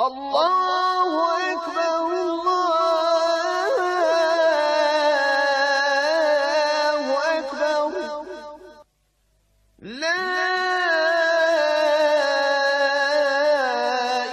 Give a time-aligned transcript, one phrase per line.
[0.00, 1.10] الله
[1.52, 2.04] أكبر
[6.14, 7.04] الله
[7.38, 7.90] أكبر
[9.82, 10.24] لا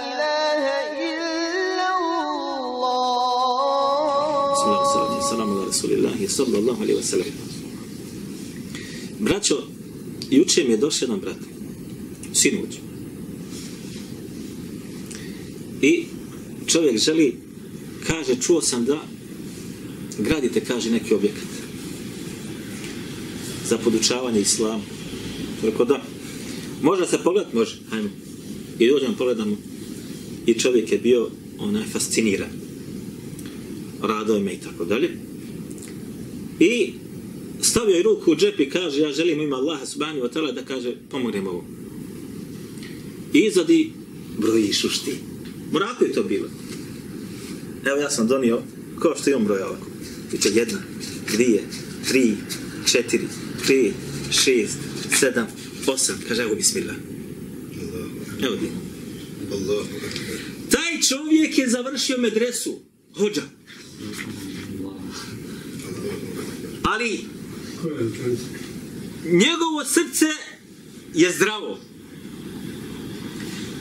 [0.08, 0.64] إله
[1.08, 2.92] إلا الله
[4.62, 7.34] Salatu salamu ala rasulillahi sallallahu alaihi wa sallam.
[9.20, 9.56] Braćo,
[10.30, 11.36] juče mi je došao jedan brat,
[12.34, 12.72] sinuć.
[16.67, 17.35] Čovjek želi,
[18.07, 18.99] kaže, čuo sam da
[20.19, 21.47] gradite, kaže, neki objekat
[23.65, 24.83] za podučavanje islama.
[25.63, 26.01] Rekao da.
[26.81, 27.47] Može se pogled?
[27.53, 27.79] Može.
[27.89, 28.09] Hajmo.
[28.79, 29.57] I dođemo, pogledamo.
[30.45, 32.49] I čovjek je bio onaj fasciniran
[34.01, 35.09] radovima i tako dalje.
[36.59, 36.93] I
[37.61, 40.65] stavio je ruku u džep i kaže ja želim ima Allaha subhanahu wa ta'ala da
[40.65, 41.65] kaže pomognem ovo.
[43.33, 43.91] I izadi
[44.37, 44.73] broji
[45.71, 46.49] Morako je to bilo.
[47.85, 48.61] Evo ja sam donio
[48.99, 49.87] kao što imam broja ovako.
[50.31, 50.79] Biće jedna,
[51.31, 51.63] dvije,
[52.07, 52.35] tri,
[52.85, 53.27] četiri,
[53.67, 53.93] pet,
[54.31, 54.77] šest,
[55.19, 55.47] sedam,
[55.87, 56.19] osam.
[56.27, 56.95] Kaže evo bismillah.
[58.43, 58.67] Evo di.
[60.71, 62.79] Taj čovjek je završio medresu.
[63.17, 63.41] Hođa.
[66.83, 67.25] Ali
[69.25, 70.25] njegovo srce
[71.13, 71.79] je zdravo.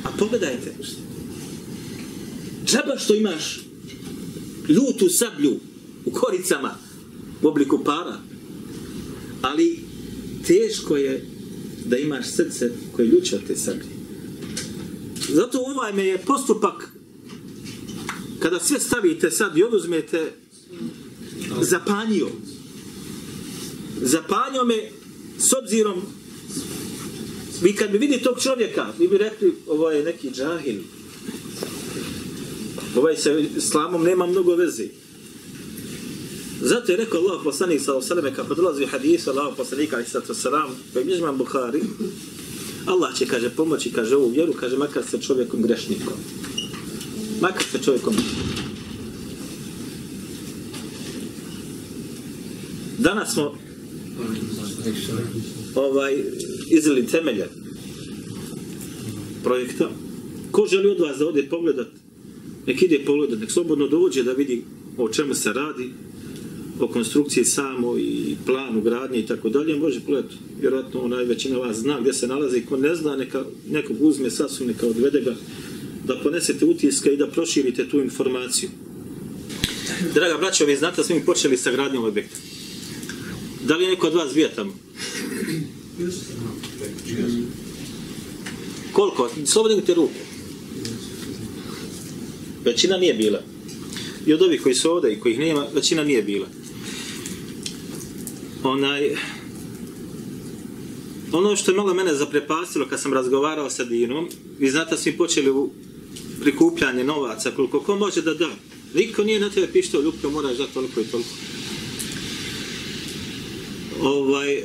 [0.04, 0.74] A pogledajte.
[2.66, 3.60] Džaba što imaš
[4.68, 5.56] ljutu sablju
[6.04, 6.74] u koricama
[7.42, 8.16] u obliku para.
[9.42, 9.78] Ali
[10.46, 11.26] teško je
[11.84, 13.96] da imaš srce koje ljuče od te sablje.
[15.28, 16.92] Zato ovaj me je postupak
[18.40, 20.32] kada sve stavite sad i oduzmete
[21.60, 22.28] zapanjio.
[24.02, 24.90] Zapanio me
[25.38, 26.02] s obzirom
[27.62, 30.82] vi kad bi vidi tog čovjeka, vi bi rekli ovo je neki džahil.
[32.96, 34.88] Ovaj sa islamom nema mnogo veze.
[36.60, 40.70] Zato je rekao Allah poslanik sa osaleme kako dolazi hadis Allah poslanika ali sato salam
[40.92, 41.82] koji je Bukhari
[42.86, 46.12] Allah će kaže pomoći kaže ovu vjeru kaže makar se čovjekom grešnikom.
[47.40, 48.14] Makar se čovjekom
[52.98, 53.54] danas smo
[55.74, 56.24] ovaj
[56.70, 57.48] izveli temelje
[59.44, 59.90] projekta.
[60.50, 62.05] Ko želi od vas da ode pogledat
[62.66, 64.62] nek ide pogledat nek slobodno dođe da vidi
[64.96, 65.90] o čemu se radi
[66.80, 69.76] o konstrukciji samo i planu gradnje i tako dalje.
[69.76, 72.62] Može pogledati vjerojatno onaj većina vas zna gdje se nalazi.
[72.68, 75.36] Ko ne zna neka nekog uzme sasu neka odvede ga
[76.04, 78.70] da ponesete utiske i da proširite tu informaciju.
[80.14, 82.36] Draga braćo vi znate da smo mi počeli sa gradnjom objekta.
[83.64, 84.72] Da li je neko od vas bio tamo?
[88.92, 89.30] Koliko?
[89.44, 90.25] slobodno te ruke
[92.66, 93.42] većina nije bila
[94.26, 96.46] i od ovih koji su ovdje i kojih nema, većina nije bila.
[98.62, 99.16] Onaj,
[101.32, 104.28] ono što je malo mene zaprepastilo kad sam razgovarao sa Dinom,
[104.58, 105.70] vi znate da smo počeli u
[106.40, 108.50] prikupljanje novaca, koliko ko može da da.
[108.94, 111.30] Niko nije na tebe pištao, ljubko moraš da toliko i toliko.
[114.02, 114.62] Ovaj,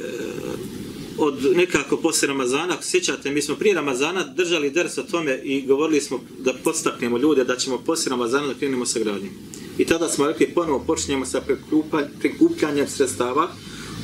[1.21, 5.61] od nekako posle Ramazana, ako sjećate, mi smo prije Ramazana držali ders o tome i
[5.61, 9.33] govorili smo da podstaknemo ljude da ćemo posle Ramazana da krenemo sa gradnjom.
[9.77, 11.41] I tada smo rekli ponovo počinjemo sa
[12.19, 13.51] prikupljanjem sredstava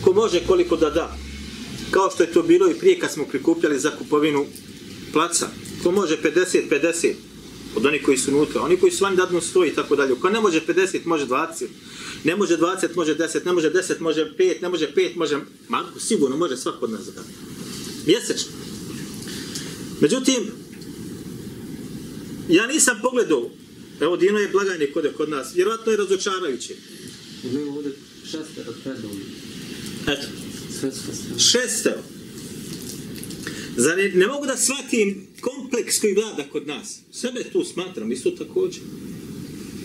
[0.04, 1.18] ko može koliko da da.
[1.92, 4.46] Kao što je to bilo i prije kad smo prikupljali za kupovinu
[5.14, 5.48] placa.
[5.84, 7.14] Ko može 50-50
[7.78, 8.62] od onih koji su unutra.
[8.62, 10.16] Oni koji su vani dadnu 100 i tako dalje.
[10.16, 11.66] Ko ne može 50, može 20.
[12.24, 13.46] Ne može 20, može 10.
[13.46, 14.62] Ne može 10, može 5.
[14.62, 15.38] Ne može 5, može...
[15.68, 17.22] Ma, sigurno može svako od nas da da.
[18.06, 18.52] Mjesečno.
[20.02, 20.52] Međutim,
[22.50, 23.50] ja nisam pogledao
[24.00, 25.56] Evo Dino je blagajnik kod, kod nas.
[25.56, 26.74] Vjerojatno je razočarajuće.
[27.44, 27.92] Mi ovdje
[28.26, 29.22] šestero predovni.
[30.08, 30.28] Eto.
[31.38, 32.17] Šestero.
[33.78, 37.00] Zar ne, ne mogu da shvatim kompleks koji vlada kod nas?
[37.12, 38.82] Sebe tu smatram, isto također.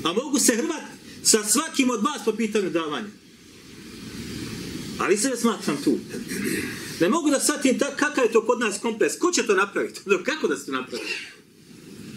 [0.05, 0.83] A mogu se hrvat
[1.23, 3.09] sa svakim od vas po pitanju davanja.
[4.99, 5.99] Ali sebe smatram tu.
[7.01, 9.17] Ne mogu da shvatim ta, kakav je to kod nas kompleks.
[9.19, 10.01] Ko će to napraviti?
[10.25, 11.05] Kako da se to napravi?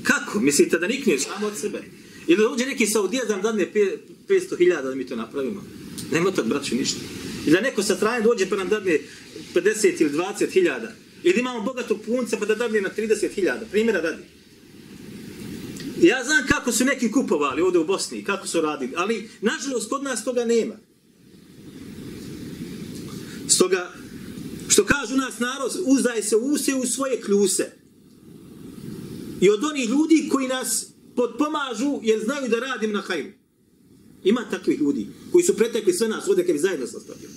[0.04, 0.40] Kako?
[0.40, 1.84] Mislite da nikneš samo od sebe?
[2.28, 3.72] Ili da uđe neki Saudija da nam dadne
[4.28, 5.64] 500.000 da mi to napravimo?
[6.12, 7.00] Nema tad, braću, ništa.
[7.46, 9.00] Ili da neko sa strane dođe pa nam dadne
[9.54, 11.05] 50 ili 20.000.
[11.26, 13.54] Ili imamo bogatog punca pa da dadne na 30.000.
[13.72, 14.24] Primjera radi.
[16.02, 20.04] Ja znam kako su neki kupovali ovdje u Bosni, kako su radili, ali nažalost kod
[20.04, 20.76] nas toga nema.
[23.48, 23.92] Stoga,
[24.68, 27.72] što kažu nas narod, uzdaj se u use u svoje kljuse.
[29.42, 33.30] I od onih ljudi koji nas potpomažu jer znaju da radim na hajru.
[34.24, 37.30] Ima takvih ljudi koji su pretekli sve nas ovdje kad bi zajedno sastavio.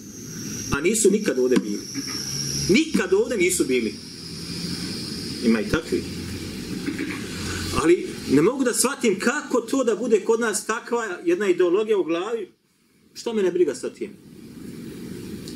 [0.72, 1.82] A nisu nikad ovdje bili.
[2.68, 3.94] Nikad ovdje nisu bili.
[5.44, 6.02] Ima i takvi.
[7.82, 12.04] Ali ne mogu da shvatim kako to da bude kod nas takva jedna ideologija u
[12.04, 12.48] glavi.
[13.14, 14.10] Što me ne briga sa tim?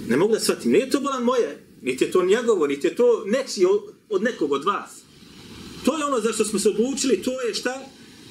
[0.08, 0.72] Ne mogu da shvatim.
[0.72, 3.66] Nije to bolan moje, niti je to njegovo, niti je to nečiji
[4.08, 4.90] od, nekog od vas.
[5.84, 7.82] To je ono za što smo se odlučili, to je šta?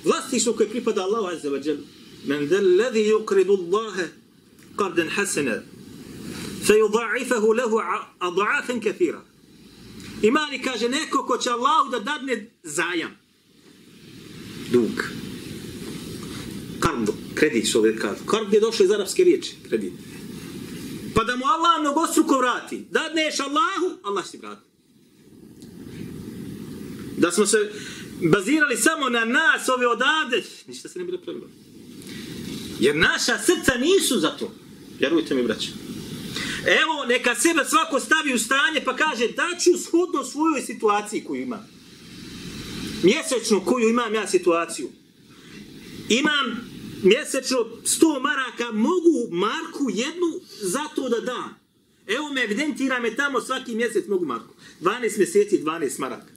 [0.03, 1.77] Vlastištvo koje pripada Allahu Azza wa Jal.
[2.25, 4.07] Men del ladhi yukridu Allahe
[4.77, 5.61] qardan hasana
[6.65, 7.77] fe yudha'ifahu lehu
[8.19, 9.21] adha'afan kathira.
[10.21, 13.17] Ima li kaže neko ko će Allahu da dadne zajam?
[14.71, 15.03] Dug.
[16.79, 18.25] Kard, kredit što uvijek kažu.
[18.25, 19.93] Kard je došao iz arapske riječi, kredit.
[21.15, 22.85] Pa da mu Allah mnogostruko vrati.
[22.91, 24.61] Dadneš Allahu, Allah će ti vrati.
[27.17, 27.71] Da smo se
[28.21, 31.49] bazirali samo na nas, ove odavde, ništa se ne bi napravilo.
[32.79, 34.51] Jer naša srca nisu za to.
[34.99, 35.69] Vjerujte mi, braćo.
[36.65, 41.67] Evo, neka sebe svako stavi u stanje pa kaže daću shodno svojoj situaciji koju ima.
[43.03, 44.89] Mjesečno koju imam ja situaciju.
[46.09, 46.69] Imam
[47.03, 51.61] mjesečno 100 maraka, mogu marku jednu za to da dam.
[52.07, 54.53] Evo me evidentira me tamo svaki mjesec mogu marku.
[54.81, 56.31] 12 mjeseci, 12 maraka.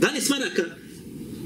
[0.00, 0.64] 12 maraka,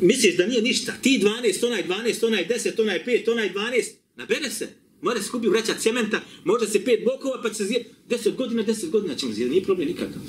[0.01, 0.93] misliš da nije ništa.
[1.03, 3.85] Ti 12, onaj 12, onaj 10, onaj 5, onaj 12,
[4.17, 4.82] nabere se.
[5.03, 7.91] Mora se kupi vreća cementa, može se pet bokova, pa će se zjeti.
[8.09, 10.23] 10 godina, 10 godina ćemo zjeti, nije problem nikakav.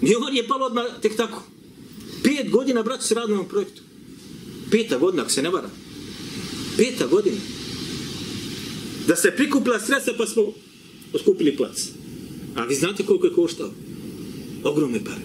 [0.00, 1.42] Nije on je palo odmah tek tako.
[2.22, 3.82] Pet godina, brat, se radi na ovom projektu.
[4.70, 5.70] Peta godina, ako se ne vara.
[6.76, 7.36] Peta godina.
[9.08, 10.52] Da se prikupila sredstva pa smo
[11.12, 11.88] oskupili plac.
[12.56, 13.70] A vi znate koliko je koštao?
[14.64, 15.20] Ogromne pare.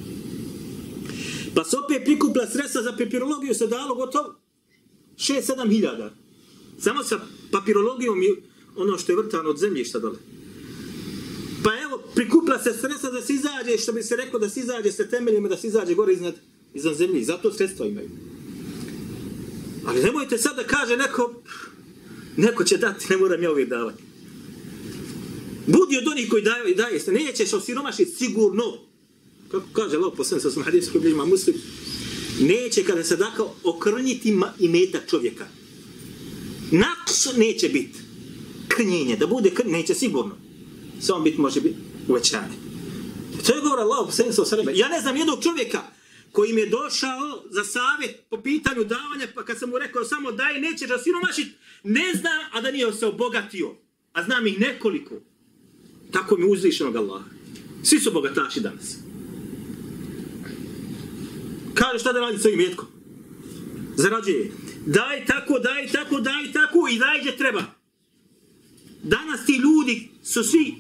[1.55, 4.35] Pa se opet prikupila sredstva za papirologiju se dalo gotovo
[5.17, 6.13] 6-7 hiljada.
[6.79, 7.19] Samo sa
[7.51, 8.35] papirologijom i
[8.77, 10.17] ono što je vrtano od zemljišta dole.
[11.63, 14.91] Pa evo, prikupla se sredstva da se izađe, što bi se reklo da se izađe
[14.91, 16.35] sa temeljima, da se izađe gore iznad,
[16.73, 17.23] iznad zemlji.
[17.23, 18.09] Zato sredstva imaju.
[19.85, 21.41] Ali nemojte sad da kaže neko,
[22.37, 24.03] neko će dati, ne moram ja uvijek davati.
[25.67, 28.63] Budi od onih koji daju i daje se, nećeš osiromašiti sigurno.
[29.51, 31.55] Kako kaže Allah posledno sa svom koji bližima muslim,
[32.41, 35.45] neće kada se dakle okrnjiti i metak čovjeka.
[36.71, 38.06] Nakš neće biti
[38.77, 40.35] krnjenje, da bude krnjenje, neće sigurno.
[41.01, 41.75] Samo biti može biti
[42.07, 42.55] uvećanje.
[43.45, 45.81] To je govor Allah posledno sa svom Ja ne znam jednog čovjeka
[46.31, 50.31] koji mi je došao za savjet po pitanju davanja, pa kad sam mu rekao samo
[50.31, 51.47] daj, nećeš da siromašit,
[51.83, 53.75] ne zna, a da nije se obogatio.
[54.13, 55.15] A znam ih nekoliko.
[56.11, 57.29] Tako mi uzvišenog Allaha.
[57.83, 58.97] Svi su bogataši danas.
[61.73, 62.87] Kaže šta da radi svojim jetkom?
[63.95, 64.51] Zarađuje.
[64.85, 67.76] Daj tako, daj tako, daj tako i daj gdje treba.
[69.03, 70.75] Danas ti ljudi su svi,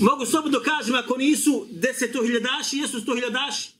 [0.00, 3.70] mogu slobodno kažem, ako nisu desetohiljadaši, jesu stohiljadaši.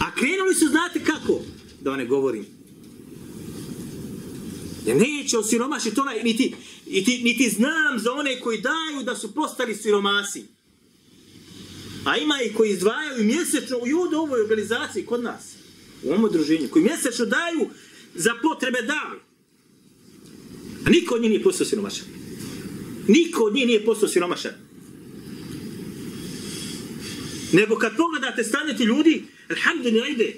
[0.00, 1.40] A krenuli su, znate kako?
[1.80, 2.46] Da ne govorim.
[4.86, 6.54] Ja neće osiromašiti onaj, niti,
[6.86, 10.44] niti, niti znam za one koji daju da su postali siromasi.
[12.04, 15.54] A ima i koji izdvajaju mjesečno i u ovoj organizaciji kod nas,
[16.02, 17.70] u ovom druženju, koji mjesečno daju
[18.14, 19.27] za potrebe dave.
[20.86, 22.06] A niko od njih nije postao siromašan.
[23.08, 24.52] Niko od njih nije postao siromašan.
[27.52, 30.36] Nego kad pogledate stanje ti ljudi, alhamdulillah ide.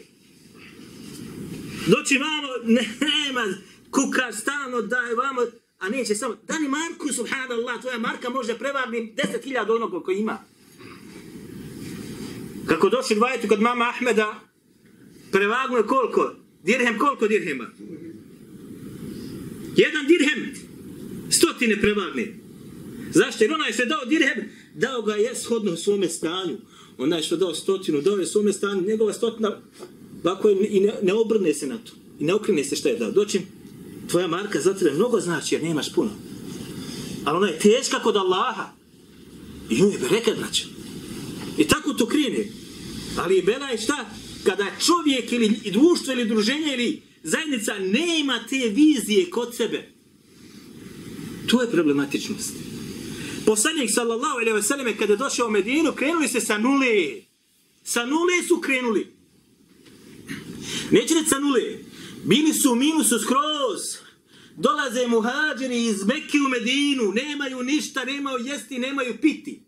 [1.86, 3.54] Doći malo, nema,
[3.90, 5.40] kuka stano, daj vamo,
[5.78, 10.38] a neće samo, dani Marku, subhanallah, tvoja Marka može prevagni 10.000 onog koji ima.
[12.66, 14.40] Kako došli dvajetu kod mama Ahmeda,
[15.32, 16.34] prevagnu je koliko?
[16.62, 17.66] Dirhem, koliko dirhema?
[19.80, 20.54] Jedan dirhem,
[21.30, 22.34] stotine prevagne.
[23.14, 23.44] Zašto?
[23.44, 26.56] Jer onaj što je dao dirhem, dao ga je shodno svome stanju.
[26.98, 29.60] Onaj što je dao stotinu, dao je svome stanju, njegova stotina,
[30.24, 31.92] ovako je, i ne, ne obrne se na to.
[32.20, 33.10] I ne okrene se što je dao.
[33.10, 33.40] Doći,
[34.08, 36.10] tvoja marka za tebe mnogo znači, jer nemaš puno.
[37.24, 38.72] Ali ona je teška kod Allaha.
[39.70, 40.64] I nju je bereket, braća.
[41.58, 42.48] I tako to krene.
[43.16, 44.10] Ali je bela je šta?
[44.44, 49.92] Kada čovjek ili društvo ili druženje ili zajednica nema te vizije kod sebe.
[51.46, 52.52] To je problematičnost.
[53.46, 57.22] Poslanik sallallahu alejhi ve selleme kada je došao u Medinu, krenuli se sa nule.
[57.84, 59.12] Sa nule su krenuli.
[60.90, 61.62] Neće reći sa nule.
[62.24, 63.80] Bili su u minusu skroz.
[64.56, 69.62] Dolaze muhađiri iz Mekke u Medinu, nemaju ništa, nemaju jesti, nemaju piti.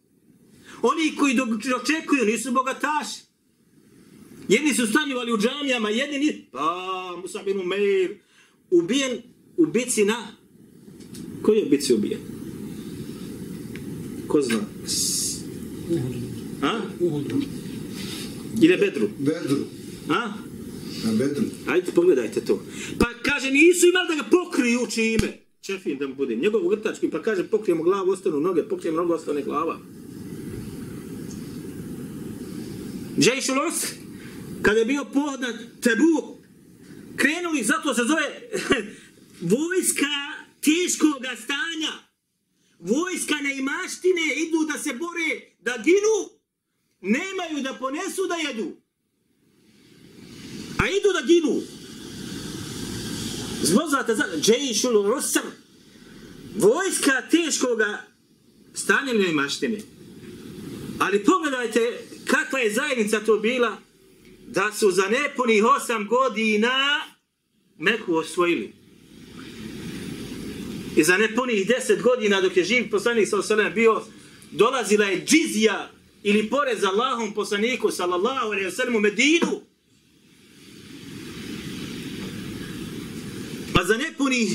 [0.83, 1.35] Oni koji
[1.71, 3.32] dočekuju nisu bogataši.
[4.53, 6.45] Jedni su stanjivali u džamijama, jedni ni...
[6.51, 8.17] Pa, Musa bin Umeir,
[8.71, 9.19] ubijen
[9.57, 10.27] u bici na...
[11.43, 12.21] Koji je u bici ubijen?
[14.29, 14.61] Ko zna?
[16.63, 16.81] A?
[18.63, 19.09] Ili je Bedru?
[19.19, 19.57] Bedru.
[20.09, 20.33] A?
[21.05, 21.45] Na Bedru.
[21.67, 22.63] Ajde, pogledajte to.
[22.99, 25.39] Pa kaže, nisu imali da ga pokriju čime.
[25.61, 26.41] Čefin da mu budem.
[26.41, 29.79] Njegov vrtački, pa kaže, pokrijemo glavu, ostanu noge, pokrijemo nogu, ostane glava.
[33.19, 34.02] Džejšul Osr,
[34.63, 36.39] kada je bio pohod na Tebu,
[37.17, 38.41] krenuli, zato se zove
[39.55, 41.93] vojska teškoga stanja.
[42.79, 46.19] Vojska neimaštine idu da se bore, da ginu,
[47.01, 48.77] nemaju da ponesu da jedu.
[50.79, 51.63] A idu da ginu.
[53.63, 55.41] Zvoznate za Džejšul Osr,
[56.57, 58.05] vojska teškoga
[58.75, 59.79] stanja neimaštine.
[60.99, 63.79] Ali pogledajte kakva je zajednica to bila
[64.55, 67.01] da su za nepunih osam godina
[67.79, 68.73] Meku osvojili.
[70.97, 74.03] I za nepunih deset godina dok je živ poslanik sa osalem bio,
[74.51, 75.91] dolazila je džizija
[76.23, 79.61] ili porez za Allahom poslaniku sallallahu alaihi wa sallam u Medinu.
[83.75, 84.49] Pa za nepunih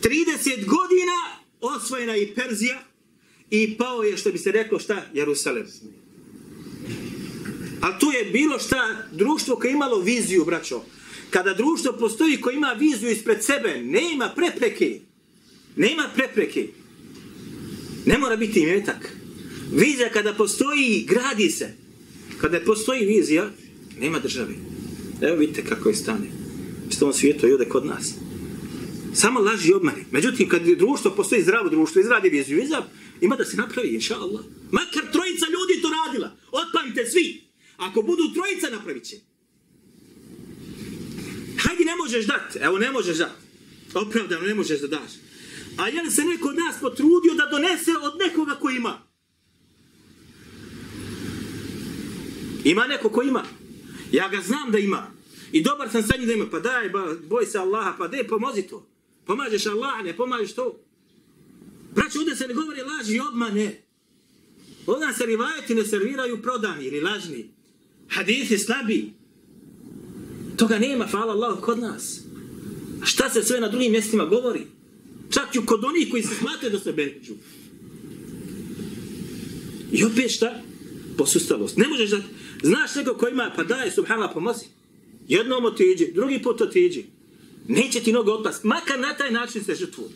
[0.00, 1.18] 30 godina
[1.60, 2.82] osvojena i Perzija
[3.50, 5.02] i pao je, što bi se reklo, šta?
[5.12, 5.66] Jerusalem.
[7.84, 10.82] A to je bilo šta društvo koje imalo viziju, braćo.
[11.30, 15.00] Kada društvo postoji koje ima viziju ispred sebe, nema prepreke.
[15.76, 16.68] Nema prepreke.
[18.06, 19.16] Ne mora biti imetak.
[19.72, 21.74] Vizija kada postoji, gradi se.
[22.40, 23.50] Kada postoji vizija,
[24.00, 24.54] nema države.
[25.20, 26.26] Evo vidite kako je stane.
[26.90, 28.14] Što on svijetu jude kod nas.
[29.14, 30.04] Samo laži i.
[30.10, 32.82] Međutim, kad društvo postoji zdravo društvo, izradi viziju, viza,
[33.20, 34.44] ima da se napravi, inša Allah.
[34.70, 36.36] Makar trojica ljudi to radila.
[36.52, 37.43] Otpamite svi.
[37.76, 39.16] Ako budu trojica, napravit će.
[41.58, 42.56] Hajdi, ne možeš dat.
[42.60, 43.36] Evo, ne možeš dat.
[43.94, 45.10] Opravdano, ne možeš da daš.
[45.76, 49.02] A jel se neko od nas potrudio da donese od nekoga ko ima?
[52.64, 53.44] Ima neko ko ima.
[54.12, 55.12] Ja ga znam da ima.
[55.52, 56.46] I dobar sam sa njim da ima.
[56.50, 58.86] Pa daj, ba, boj se Allaha, pa daj, pomozi to.
[59.24, 60.80] Pomažeš Allaha, ne pomažeš to.
[61.94, 63.82] Braći, ovdje se ne govori laži i obmane.
[64.86, 67.53] Ovdje se rivajeti ne serviraju prodani ili lažni.
[68.08, 69.12] Hadisi slabi.
[70.56, 72.20] Toga nema, hvala Allah, kod nas.
[73.02, 74.66] A šta se sve na drugim mjestima govori?
[75.30, 77.34] Čak i kod onih koji se smatraju da se beđu.
[79.92, 80.62] I opet šta?
[81.18, 81.76] Posustalost.
[81.76, 82.20] Ne možeš da...
[82.62, 84.64] Znaš neko ko ima, pa daj, subhanallah, pomozi.
[85.28, 87.04] Jednom otiđi, drugi put otiđi.
[87.68, 88.64] Neće ti noga otpast.
[88.64, 90.10] Makar na taj način se žrtvu.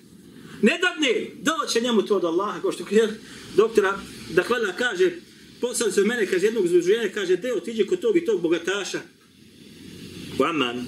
[0.62, 3.20] Ne dadne, doće njemu to od Allaha, kao što je
[3.56, 3.98] doktora
[4.34, 5.12] da hvala kaže,
[5.60, 9.00] poslali se mene, kaže, jednog združenja, kaže, de, otiđi kod tog i tog bogataša.
[10.38, 10.86] Vaman.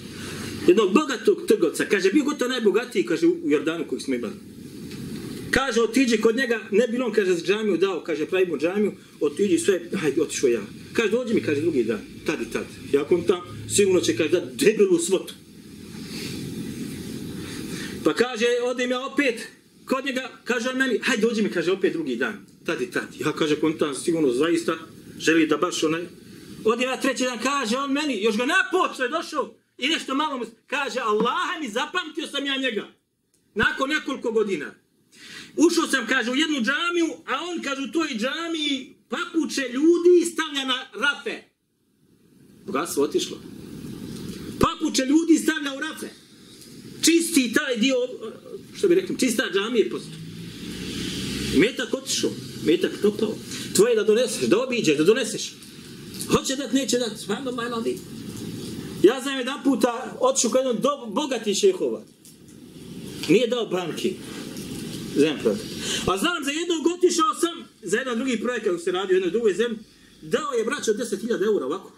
[0.69, 4.35] Jednog bogatog trgovca, kaže, bio gotovo najbogatiji, kaže, u Jordanu kojeg smo imali.
[5.51, 9.81] Kaže, otiđi kod njega, ne bilo on, kaže, džamiju dao, kaže, pravimo džamiju, otiđi sve,
[9.95, 10.63] hajde, otišao ja.
[10.93, 12.67] Kaže, dođi mi, kaže, drugi dan, tad i tad.
[12.93, 15.35] Ja kom tam, sigurno će, kaže, da debelu svotu.
[18.05, 19.47] Pa kaže, odem ja opet,
[19.85, 23.09] kod njega, kaže on meni, hajde dođi mi, kaže, opet drugi dan, tad i tad.
[23.19, 24.75] Ja kaže, kontan, sigurno zaista
[25.19, 26.07] želi da baš onaj,
[26.65, 30.39] Odi ja treći dan, kaže on meni, još ga napočeo je došao, i nešto malo
[30.39, 32.89] mu, kaže, Allaha mi zapamtio sam ja njega,
[33.55, 34.75] nakon nekoliko godina.
[35.57, 40.65] Ušao sam, kaže, u jednu džamiju, a on, kaže, u toj džamiji papuče ljudi stavlja
[40.65, 41.43] na rafe.
[42.67, 43.39] Bogatstvo otišlo.
[44.61, 46.09] Papuče ljudi stavlja u rafe.
[47.03, 47.97] Čisti taj dio,
[48.77, 50.11] što bi rekli, čista džamije posto.
[51.57, 52.31] Metak otišao,
[52.65, 53.35] metak topao.
[53.77, 55.55] Tvoje da doneseš, da obiđeš, da doneseš.
[56.29, 57.99] Hoće dat, neće dat, svano majno di.
[59.03, 62.03] Ja znam jedan puta otišao kod jednog do, bogati šehova.
[63.29, 64.15] Nije dao banki.
[65.17, 65.65] Znam projekt.
[66.07, 69.31] A znam za jednog otišao sam, za jedan drugi projekat kako se radi u jednoj
[69.31, 69.79] drugoj zemlji,
[70.23, 71.93] dao je braćo 10.000 eura ovako.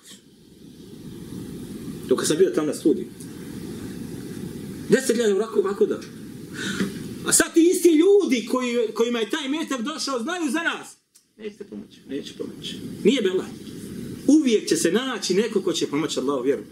[2.08, 3.06] Dok sam bio tamo na studiju.
[4.90, 6.21] 10.000 eura ovako, ovako dao.
[7.26, 10.96] A sad ti isti ljudi koji, kojima je taj metak došao znaju za nas.
[11.36, 12.76] Nećete pomoći, neće pomoći.
[13.04, 13.46] Nije belaj.
[14.26, 16.62] Uvijek će se naći neko ko će pomoći Allahu vjeru.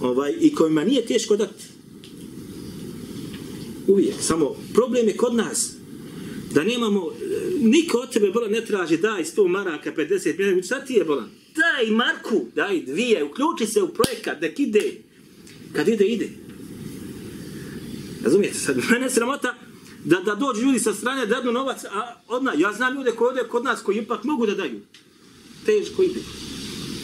[0.00, 1.64] Ovaj, I kojima nije teško dati.
[3.86, 4.14] Uvijek.
[4.20, 5.72] Samo problem je kod nas.
[6.54, 7.12] Da nemamo,
[7.60, 11.28] niko od tebe bola ne traži daj 100 maraka, 50 milijana, šta ti je bola?
[11.54, 14.92] Daj marku, daj dvije, uključi se u projekat, nek ide.
[15.72, 16.28] Kad ide, ide.
[18.24, 19.54] Razumijete sad, mene sramota
[20.04, 23.28] da, da dođu ljudi sa strane, da jednu novac, a odna, ja znam ljude koji
[23.28, 24.80] ode kod nas, koji ipak mogu da daju.
[25.66, 26.20] Teško ide.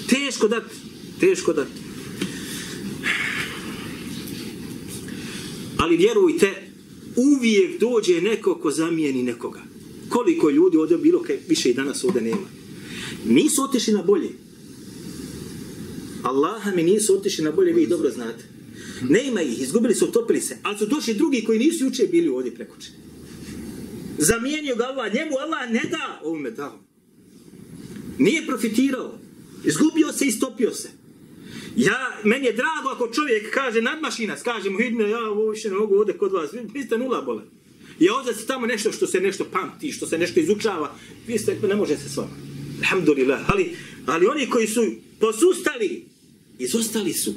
[0.08, 0.74] Teško dati.
[1.20, 1.70] Teško dati.
[5.78, 6.70] Ali vjerujte,
[7.16, 9.60] uvijek dođe neko ko zamijeni nekoga.
[10.08, 12.48] Koliko ljudi ovdje bilo, kaj više i danas ovdje nema.
[13.24, 14.30] Nisu otišli na bolje.
[16.22, 18.55] Allaha mi nisu otišli na bolje, vi dobro znate.
[19.08, 22.54] Nema ih, izgubili su, utopili se, ali su došli drugi koji nisu juče bili ovdje
[22.54, 22.88] prekoče.
[24.18, 26.80] Zamijenio ga Allah, njemu Allah ne da ovome dao.
[28.18, 29.18] Nije profitirao.
[29.64, 30.32] Izgubio se i
[30.72, 30.88] se.
[31.76, 35.76] Ja, meni je drago ako čovjek kaže nadmašina, kaže mu idne, ja ovo više ne
[35.76, 37.42] mogu ovdje kod vas, vi, ste nula bola.
[37.98, 40.94] Ja ovdje se tamo nešto što se nešto pamti, što se nešto izučava,
[41.26, 42.36] vi ste, ne može se s vama.
[42.78, 43.40] Alhamdulillah.
[43.46, 44.80] Ali, ali oni koji su
[45.20, 46.04] posustali,
[46.58, 47.34] izostali su.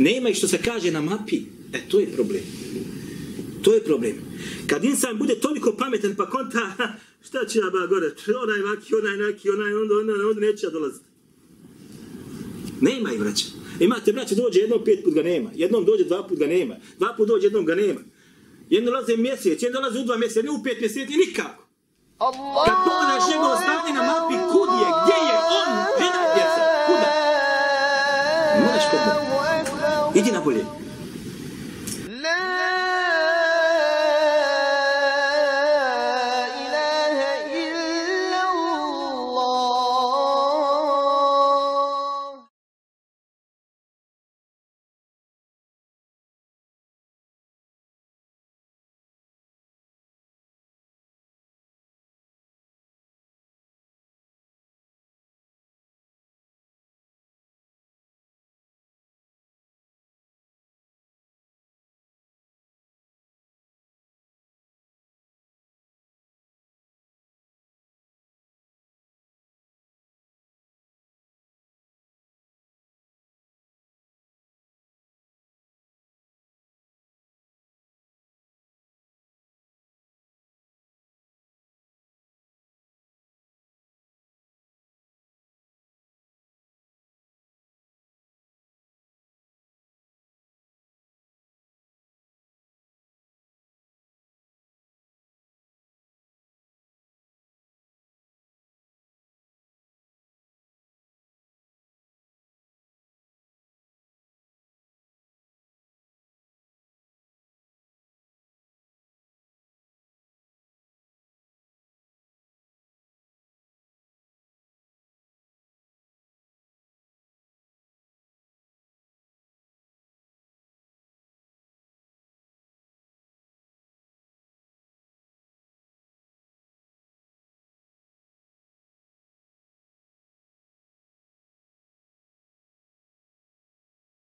[0.00, 1.42] Nema ih što se kaže na mapi.
[1.72, 2.42] E, to je problem.
[3.62, 4.14] To je problem.
[4.66, 6.60] Kad insan bude toliko pametan pa konta,
[7.26, 8.10] šta će ja ba gore,
[8.42, 11.04] onaj vaki, onaj neki, onaj, onda, onda, onda neće ja dolaziti.
[12.80, 13.46] Nema ih, braća.
[13.80, 15.50] Imate, braća, dođe jednom pet put ga nema.
[15.54, 16.76] Jednom dođe dva put ga nema.
[16.98, 18.00] Dva put dođe jednom ga nema.
[18.70, 21.62] Jedno dolaze mjesec, jedno dolaze u dva mjeseca, ne u pet mjeseci, nikako.
[22.66, 27.10] Kad pogledaš njegovo stanje na mapi, kud je, gdje je on, gdje je djeca, kuda?
[28.64, 29.29] Moraš kod
[30.20, 30.79] Idi na bolje.